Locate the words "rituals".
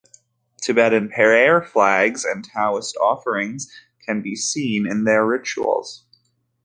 5.23-6.05